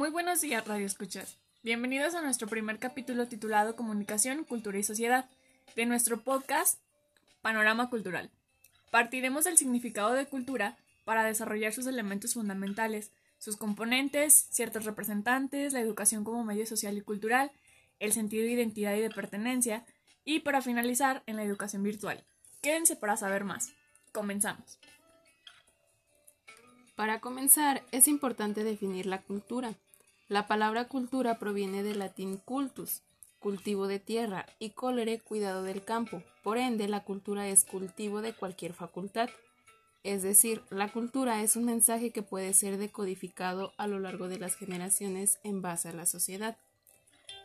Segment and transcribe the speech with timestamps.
[0.00, 1.36] Muy buenos días, Radio Escuchas.
[1.62, 5.28] Bienvenidos a nuestro primer capítulo titulado Comunicación, Cultura y Sociedad
[5.76, 6.80] de nuestro podcast
[7.42, 8.30] Panorama Cultural.
[8.90, 15.80] Partiremos del significado de cultura para desarrollar sus elementos fundamentales, sus componentes, ciertos representantes, la
[15.80, 17.52] educación como medio social y cultural,
[17.98, 19.84] el sentido de identidad y de pertenencia,
[20.24, 22.24] y para finalizar en la educación virtual.
[22.62, 23.74] Quédense para saber más.
[24.12, 24.78] Comenzamos.
[26.96, 29.74] Para comenzar, es importante definir la cultura.
[30.30, 33.02] La palabra cultura proviene del latín cultus,
[33.40, 36.22] cultivo de tierra, y colere, cuidado del campo.
[36.44, 39.28] Por ende, la cultura es cultivo de cualquier facultad.
[40.04, 44.38] Es decir, la cultura es un mensaje que puede ser decodificado a lo largo de
[44.38, 46.56] las generaciones en base a la sociedad.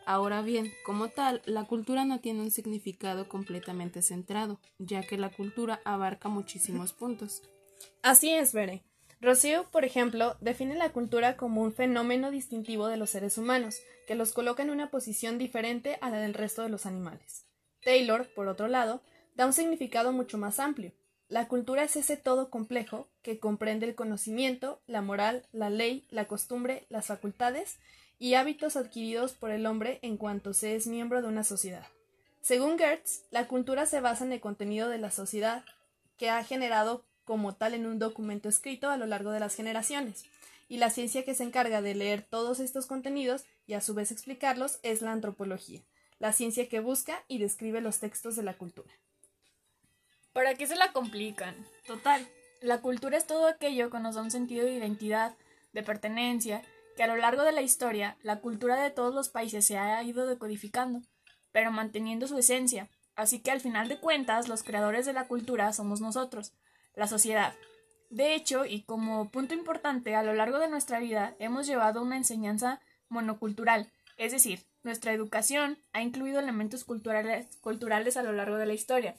[0.06, 5.30] Ahora bien, como tal, la cultura no tiene un significado completamente centrado, ya que la
[5.30, 7.42] cultura abarca muchísimos puntos.
[8.04, 8.84] Así es, Bere.
[9.20, 14.14] Rocío, por ejemplo, define la cultura como un fenómeno distintivo de los seres humanos, que
[14.14, 17.46] los coloca en una posición diferente a la del resto de los animales.
[17.82, 19.02] Taylor, por otro lado,
[19.34, 20.92] da un significado mucho más amplio.
[21.28, 26.26] La cultura es ese todo complejo que comprende el conocimiento, la moral, la ley, la
[26.26, 27.78] costumbre, las facultades
[28.18, 31.86] y hábitos adquiridos por el hombre en cuanto se es miembro de una sociedad.
[32.42, 35.64] Según Gertz, la cultura se basa en el contenido de la sociedad
[36.16, 40.24] que ha generado como tal en un documento escrito a lo largo de las generaciones,
[40.68, 44.10] y la ciencia que se encarga de leer todos estos contenidos y a su vez
[44.10, 45.82] explicarlos es la antropología,
[46.18, 48.92] la ciencia que busca y describe los textos de la cultura.
[50.32, 51.54] ¿Para qué se la complican?
[51.86, 52.26] Total,
[52.62, 55.36] la cultura es todo aquello que nos da un sentido de identidad,
[55.72, 56.62] de pertenencia,
[56.96, 60.02] que a lo largo de la historia la cultura de todos los países se ha
[60.02, 61.02] ido decodificando,
[61.52, 65.72] pero manteniendo su esencia, así que al final de cuentas los creadores de la cultura
[65.72, 66.52] somos nosotros,
[66.96, 67.54] la sociedad.
[68.10, 72.16] De hecho, y como punto importante, a lo largo de nuestra vida hemos llevado una
[72.16, 78.74] enseñanza monocultural, es decir, nuestra educación ha incluido elementos culturales, a lo largo de la
[78.74, 79.16] historia.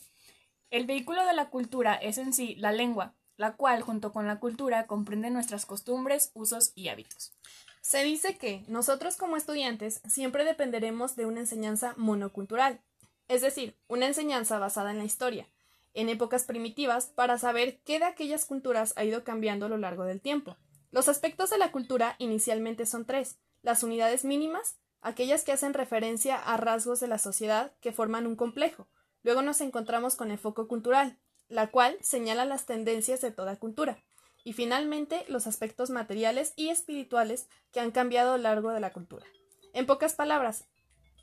[0.69, 4.39] El vehículo de la cultura es en sí la lengua, la cual, junto con la
[4.39, 7.33] cultura, comprende nuestras costumbres, usos y hábitos.
[7.81, 12.81] Se dice que nosotros como estudiantes siempre dependeremos de una enseñanza monocultural,
[13.27, 15.47] es decir, una enseñanza basada en la historia,
[15.97, 20.03] en épocas primitivas, para saber qué de aquellas culturas ha ido cambiando a lo largo
[20.03, 20.55] del tiempo.
[20.91, 26.35] Los aspectos de la cultura inicialmente son tres, las unidades mínimas, aquellas que hacen referencia
[26.35, 28.87] a rasgos de la sociedad que forman un complejo.
[29.23, 31.17] Luego nos encontramos con el foco cultural,
[31.49, 33.97] la cual señala las tendencias de toda cultura
[34.43, 38.93] y finalmente los aspectos materiales y espirituales que han cambiado a lo largo de la
[38.93, 39.25] cultura.
[39.73, 40.65] En pocas palabras,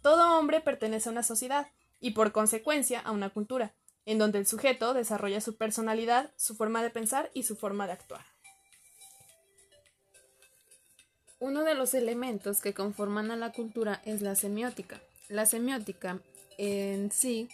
[0.02, 1.68] todo hombre pertenece a una sociedad
[2.00, 3.72] y por consecuencia a una cultura,
[4.06, 7.92] en donde el sujeto desarrolla su personalidad, su forma de pensar y su forma de
[7.92, 8.24] actuar.
[11.40, 15.00] Uno de los elementos que conforman a la cultura es la semiótica.
[15.28, 16.20] La semiótica
[16.58, 17.48] en sí,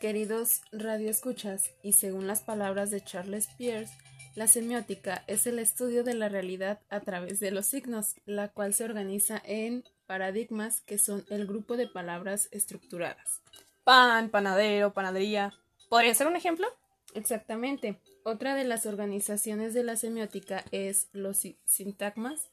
[0.00, 3.92] queridos radioescuchas, y según las palabras de Charles Peirce,
[4.34, 8.74] la semiótica es el estudio de la realidad a través de los signos, la cual
[8.74, 13.42] se organiza en paradigmas que son el grupo de palabras estructuradas.
[13.84, 15.52] Pan, panadero, panadería.
[15.90, 16.66] ¿Podría ser un ejemplo?
[17.14, 18.00] Exactamente.
[18.24, 22.50] Otra de las organizaciones de la semiótica es los sintagmas,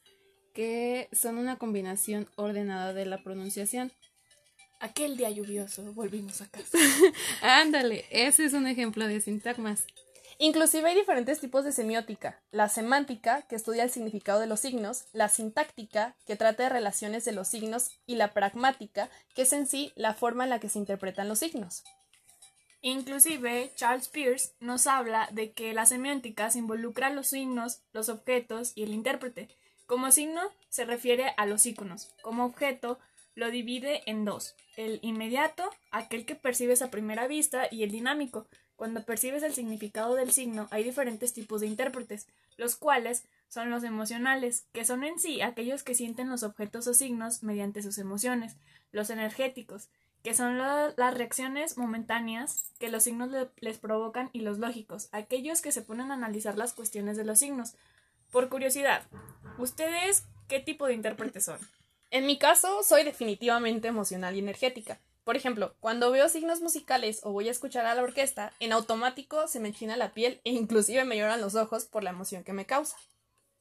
[0.53, 3.94] que son una combinación ordenada de la pronunciación.
[4.81, 6.78] Aquel día lluvioso, volvimos a casa.
[7.42, 9.86] Ándale, ese es un ejemplo de sintagmas.
[10.44, 12.41] Inclusive hay diferentes tipos de semiótica.
[12.50, 17.24] La semántica, que estudia el significado de los signos, la sintáctica, que trata de relaciones
[17.25, 20.68] de los signos, y la pragmática, que es en sí la forma en la que
[20.68, 21.84] se interpretan los signos.
[22.81, 28.72] Inclusive, Charles Peirce nos habla de que la semiótica se involucra los signos, los objetos
[28.74, 29.47] y el intérprete.
[29.85, 32.16] Como signo se refiere a los iconos.
[32.24, 32.98] Como objeto
[33.36, 38.48] lo divide en dos, el inmediato, aquel que percibes a primera vista, y el dinámico,
[38.81, 42.25] cuando percibes el significado del signo, hay diferentes tipos de intérpretes,
[42.57, 46.95] los cuales son los emocionales, que son en sí aquellos que sienten los objetos o
[46.95, 48.56] signos mediante sus emociones,
[48.92, 49.89] los energéticos,
[50.24, 55.72] que son las reacciones momentáneas que los signos les provocan, y los lógicos, aquellos que
[55.72, 57.75] se ponen a analizar las cuestiones de los signos.
[58.31, 59.04] Por curiosidad,
[59.60, 61.60] ¿ustedes qué tipo de intérpretes son?
[62.10, 65.00] En mi caso, soy definitivamente emocional y energética.
[65.31, 69.48] Por ejemplo, cuando veo signos musicales o voy a escuchar a la orquesta, en automático
[69.48, 72.51] se me enchina la piel e inclusive me lloran los ojos por la emoción que
[72.51, 72.98] me causa.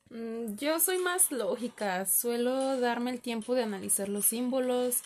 [0.09, 5.05] Mm, yo soy más lógica, suelo darme el tiempo de analizar los símbolos.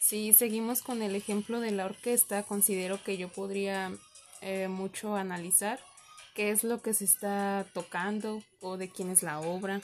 [0.00, 3.92] Si seguimos con el ejemplo de la orquesta, considero que yo podría
[4.40, 5.78] eh, mucho analizar
[6.34, 9.80] qué es lo que se está tocando o de quién es la obra.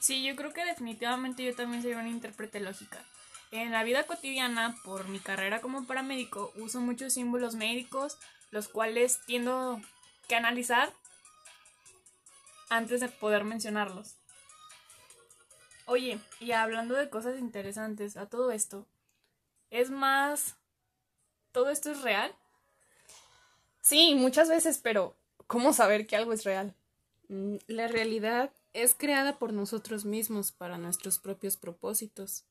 [0.00, 3.02] Sí, yo creo que definitivamente yo también soy una intérprete lógica.
[3.52, 8.16] En la vida cotidiana, por mi carrera como paramédico, uso muchos símbolos médicos,
[8.50, 9.80] los cuales tiendo
[10.28, 10.92] que analizar
[12.68, 14.14] antes de poder mencionarlos.
[15.86, 18.86] Oye, y hablando de cosas interesantes, a todo esto,
[19.70, 20.54] ¿es más...
[21.50, 22.32] ¿Todo esto es real?
[23.80, 25.16] Sí, muchas veces, pero
[25.48, 26.76] ¿cómo saber que algo es real?
[27.28, 32.44] Mm, La realidad es creada por nosotros mismos para nuestros propios propósitos.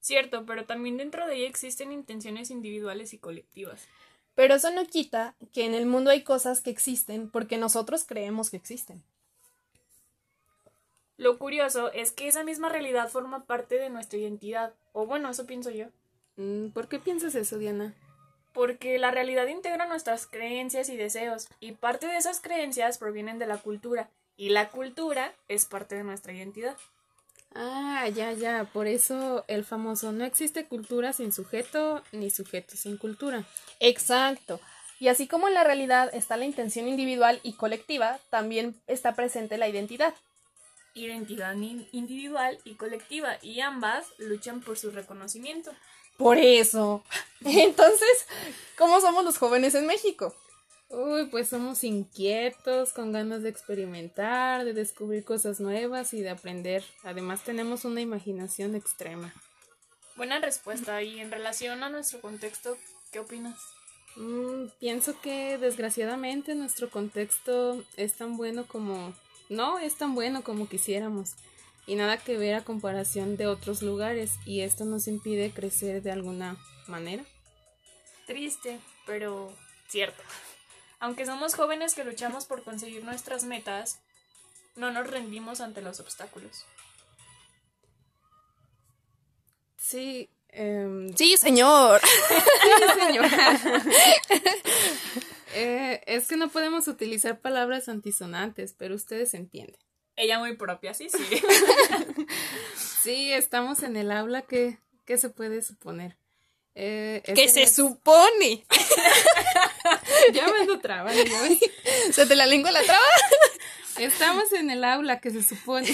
[0.00, 3.86] Cierto, pero también dentro de ella existen intenciones individuales y colectivas.
[4.34, 8.50] Pero eso no quita que en el mundo hay cosas que existen porque nosotros creemos
[8.50, 9.02] que existen.
[11.16, 15.46] Lo curioso es que esa misma realidad forma parte de nuestra identidad, o bueno, eso
[15.46, 15.86] pienso yo,
[16.38, 17.94] Mm, ¿Por qué piensas eso, Diana?
[18.54, 23.46] porque la realidad integra nuestras creencias y deseos, y parte de esas creencias provienen de
[23.46, 26.76] la cultura, y la cultura es parte de nuestra identidad.
[27.54, 32.96] Ah, ya, ya, por eso el famoso no existe cultura sin sujeto ni sujeto sin
[32.98, 33.44] cultura.
[33.80, 34.60] Exacto.
[35.00, 39.56] Y así como en la realidad está la intención individual y colectiva, también está presente
[39.58, 40.14] la identidad.
[40.94, 45.72] Identidad in- individual y colectiva, y ambas luchan por su reconocimiento.
[46.16, 47.02] Por eso.
[47.44, 48.26] Entonces,
[48.76, 50.34] ¿cómo somos los jóvenes en México?
[50.90, 56.82] Uy, pues somos inquietos, con ganas de experimentar, de descubrir cosas nuevas y de aprender.
[57.04, 59.34] Además tenemos una imaginación extrema.
[60.16, 62.78] Buena respuesta, y en relación a nuestro contexto,
[63.12, 63.58] ¿qué opinas?
[64.16, 69.14] Mm, pienso que desgraciadamente nuestro contexto es tan bueno como...
[69.50, 71.34] No es tan bueno como quisiéramos.
[71.86, 74.32] Y nada que ver a comparación de otros lugares.
[74.44, 76.56] Y esto nos impide crecer de alguna
[76.86, 77.24] manera.
[78.26, 79.52] Triste, pero
[79.88, 80.22] cierto.
[81.00, 84.00] Aunque somos jóvenes que luchamos por conseguir nuestras metas,
[84.76, 86.64] no nos rendimos ante los obstáculos.
[89.76, 92.00] Sí, em, Sí, señor.
[92.02, 93.60] Sí, señora.
[95.54, 99.80] Eh, es que no podemos utilizar palabras antisonantes, pero ustedes entienden.
[100.14, 101.18] Ella muy propia, sí, sí.
[103.02, 106.18] Sí, estamos en el aula que, ¿qué se puede suponer?
[106.74, 108.66] Eh, es ¿Qué en se el- supone?
[110.32, 111.22] Ya me ando trabando.
[112.12, 113.04] ¿Se te la lengua la traba?
[113.98, 115.88] Estamos en el aula que se supone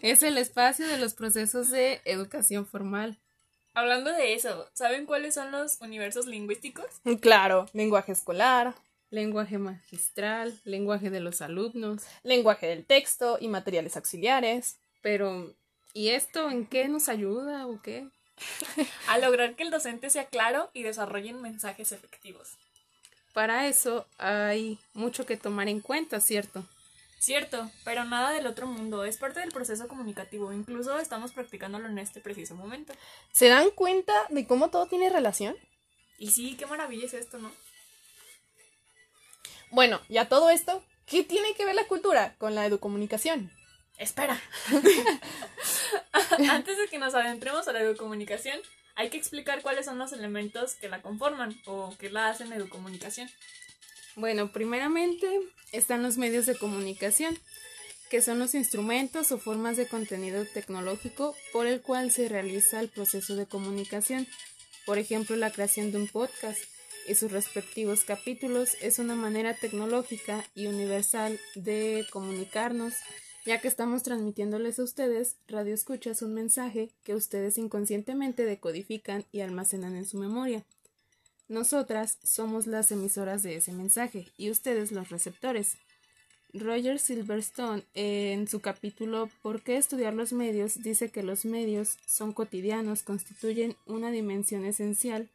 [0.00, 3.18] es el espacio de los procesos de educación formal.
[3.74, 6.86] Hablando de eso, ¿saben cuáles son los universos lingüísticos?
[7.20, 8.74] Claro, lenguaje escolar,
[9.10, 12.02] Lenguaje magistral, lenguaje de los alumnos.
[12.24, 14.76] lenguaje del texto y materiales auxiliares.
[15.00, 15.54] Pero,
[15.94, 18.06] ¿y esto en qué nos ayuda o qué?
[19.08, 22.58] A lograr que el docente sea claro y desarrollen mensajes efectivos.
[23.38, 26.66] Para eso hay mucho que tomar en cuenta, ¿cierto?
[27.20, 32.00] Cierto, pero nada del otro mundo, es parte del proceso comunicativo, incluso estamos practicándolo en
[32.00, 32.94] este preciso momento.
[33.30, 35.56] ¿Se dan cuenta de cómo todo tiene relación?
[36.18, 37.52] Y sí, qué maravilla es esto, ¿no?
[39.70, 43.52] Bueno, ya todo esto, ¿qué tiene que ver la cultura con la educomunicación?
[43.98, 44.42] Espera.
[46.50, 48.60] Antes de que nos adentremos a la educomunicación,
[48.98, 53.30] hay que explicar cuáles son los elementos que la conforman o que la hacen educomunicación.
[54.16, 55.28] Bueno, primeramente
[55.70, 57.38] están los medios de comunicación,
[58.10, 62.88] que son los instrumentos o formas de contenido tecnológico por el cual se realiza el
[62.88, 64.26] proceso de comunicación.
[64.84, 66.58] Por ejemplo, la creación de un podcast
[67.06, 72.94] y sus respectivos capítulos es una manera tecnológica y universal de comunicarnos,
[73.48, 79.40] ya que estamos transmitiéndoles a ustedes, radio escuchas, un mensaje que ustedes inconscientemente decodifican y
[79.40, 80.66] almacenan en su memoria.
[81.48, 85.78] Nosotras somos las emisoras de ese mensaje y ustedes los receptores.
[86.52, 90.82] Roger Silverstone, en su capítulo ¿Por qué estudiar los medios?
[90.82, 95.30] dice que los medios son cotidianos, constituyen una dimensión esencial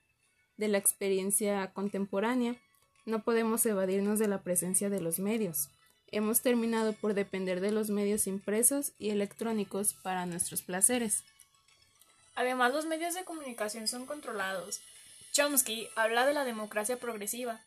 [0.58, 2.58] de la experiencia contemporánea.
[3.08, 5.72] No podemos evadirnos de la presencia de los medios.
[6.13, 11.24] Hemos terminado por depender de los medios impresos y electrónicos para nuestros placeres.
[12.36, 14.79] Además, los medios de comunicación son controlados.
[15.32, 17.62] Chomsky habla de la democracia progresiva,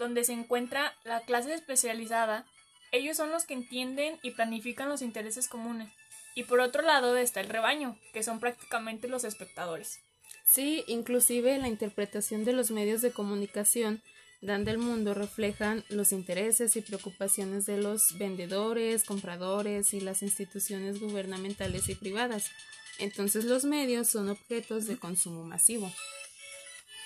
[0.00, 2.44] donde se encuentra la clase especializada.
[2.90, 5.88] Ellos son los que entienden y planifican los intereses comunes.
[6.34, 10.00] Y por otro lado está el rebaño, que son prácticamente los espectadores.
[10.44, 14.02] Sí, inclusive la interpretación de los medios de comunicación
[14.42, 21.00] dan del mundo reflejan los intereses y preocupaciones de los vendedores, compradores y las instituciones
[21.00, 22.50] gubernamentales y privadas.
[22.98, 25.90] Entonces los medios son objetos de consumo masivo.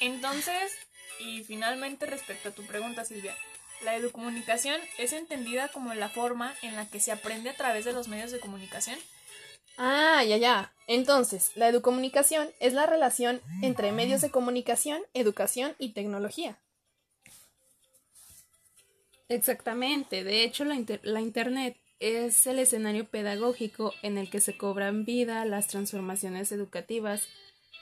[0.01, 0.73] Entonces,
[1.21, 3.37] y finalmente respecto a tu pregunta, Silvia,
[3.85, 7.93] La educomunicación es entendida como la forma en la que se aprende a través de
[7.93, 8.99] los medios de comunicación.
[9.77, 10.73] Ah, ya, ya.
[10.87, 16.59] Entonces, la educomunicación es la relación entre medios de comunicación, educación y tecnología.
[19.29, 20.25] Exactamente.
[20.25, 25.45] De hecho, la, la Internet es el escenario pedagógico en el que se cobran vida
[25.45, 27.29] las transformaciones educativas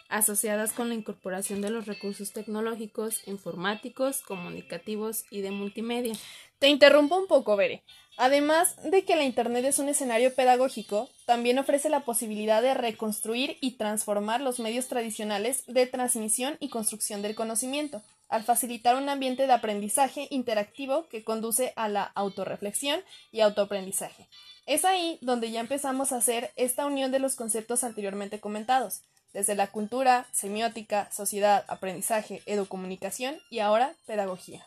[0.08, 6.14] asociadas con la incorporación de los recursos tecnológicos, informáticos, comunicativos y de multimedia.
[6.58, 7.82] Te interrumpo un poco, Bere.
[8.16, 13.56] Además de que la Internet es un escenario pedagógico, también ofrece la posibilidad de reconstruir
[13.60, 18.02] y transformar los medios tradicionales de transmisión y construcción del conocimiento,
[18.34, 23.00] al facilitar un ambiente de aprendizaje interactivo que conduce a la autorreflexión
[23.30, 24.28] y autoaprendizaje.
[24.66, 29.54] Es ahí donde ya empezamos a hacer esta unión de los conceptos anteriormente comentados, desde
[29.54, 34.66] la cultura, semiótica, sociedad, aprendizaje, educomunicación y ahora pedagogía.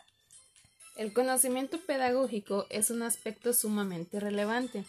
[0.96, 4.86] El conocimiento pedagógico es un aspecto sumamente relevante.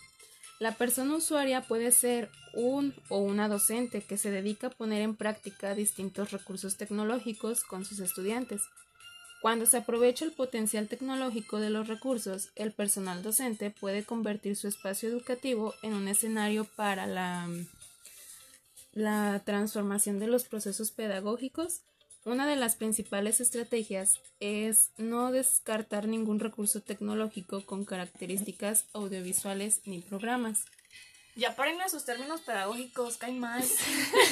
[0.58, 5.14] La persona usuaria puede ser un o una docente que se dedica a poner en
[5.14, 8.62] práctica distintos recursos tecnológicos con sus estudiantes.
[9.40, 14.66] Cuando se aprovecha el potencial tecnológico de los recursos, el personal docente puede convertir su
[14.66, 17.48] espacio educativo en un escenario para la
[18.98, 21.82] la transformación de los procesos pedagógicos,
[22.24, 30.00] una de las principales estrategias es no descartar ningún recurso tecnológico con características audiovisuales ni
[30.00, 30.64] programas.
[31.36, 33.62] Ya paren a sus términos pedagógicos, caen mal.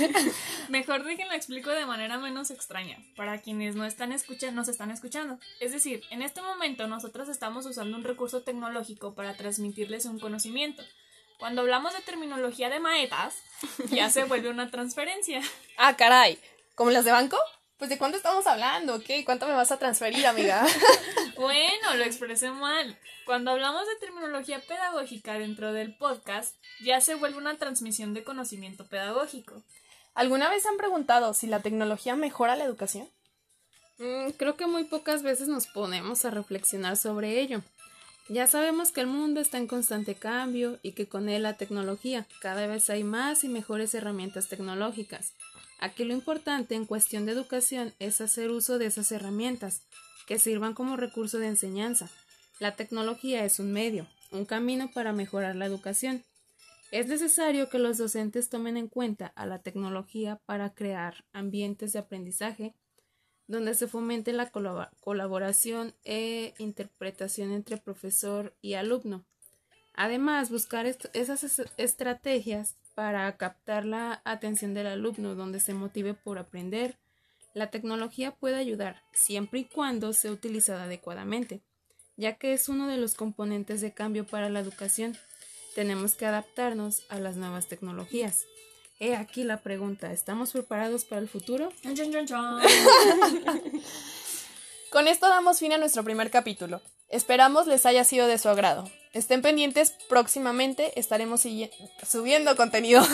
[0.68, 5.38] Mejor déjenlo explico de manera menos extraña, para quienes no están escuchando, nos están escuchando.
[5.60, 10.82] Es decir, en este momento nosotros estamos usando un recurso tecnológico para transmitirles un conocimiento,
[11.38, 13.34] cuando hablamos de terminología de maetas,
[13.90, 15.42] ya se vuelve una transferencia.
[15.76, 16.38] Ah, caray.
[16.74, 17.36] ¿Como las de banco?
[17.78, 19.24] Pues de cuánto estamos hablando, ¿qué?
[19.24, 20.66] ¿Cuánto me vas a transferir, amiga?
[21.36, 22.98] bueno, lo expresé mal.
[23.26, 28.86] Cuando hablamos de terminología pedagógica dentro del podcast, ya se vuelve una transmisión de conocimiento
[28.86, 29.62] pedagógico.
[30.14, 33.10] ¿Alguna vez han preguntado si la tecnología mejora la educación?
[33.98, 37.60] Mm, creo que muy pocas veces nos ponemos a reflexionar sobre ello.
[38.28, 42.26] Ya sabemos que el mundo está en constante cambio y que con él la tecnología.
[42.40, 45.34] Cada vez hay más y mejores herramientas tecnológicas.
[45.78, 49.82] Aquí lo importante en cuestión de educación es hacer uso de esas herramientas,
[50.26, 52.10] que sirvan como recurso de enseñanza.
[52.58, 56.24] La tecnología es un medio, un camino para mejorar la educación.
[56.90, 61.98] Es necesario que los docentes tomen en cuenta a la tecnología para crear ambientes de
[61.98, 62.74] aprendizaje
[63.48, 69.24] donde se fomente la colaboración e interpretación entre profesor y alumno.
[69.94, 76.96] Además, buscar esas estrategias para captar la atención del alumno, donde se motive por aprender.
[77.52, 81.60] La tecnología puede ayudar siempre y cuando sea utilizada adecuadamente,
[82.16, 85.14] ya que es uno de los componentes de cambio para la educación.
[85.74, 88.46] Tenemos que adaptarnos a las nuevas tecnologías.
[88.98, 91.70] He aquí la pregunta, ¿estamos preparados para el futuro?
[94.90, 96.80] Con esto damos fin a nuestro primer capítulo.
[97.10, 98.90] Esperamos les haya sido de su agrado.
[99.16, 103.02] Estén pendientes, próximamente estaremos subiendo contenido.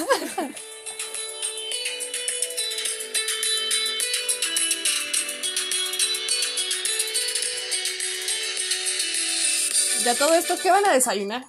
[10.04, 11.44] ya todo esto, ¿qué van a desayunar?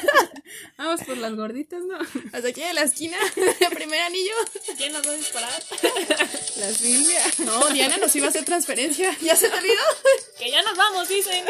[0.78, 1.98] Vamos por las gorditas, ¿no?
[2.32, 4.32] Hasta aquí en la esquina, el primer anillo.
[4.78, 5.62] ¿Quién nos va a disparar?
[6.56, 7.20] La Silvia.
[7.44, 9.14] No, Diana nos iba a hacer transferencia.
[9.20, 9.82] ¿Ya se te olvidó?
[10.38, 11.44] Que ya nos vamos, dicen.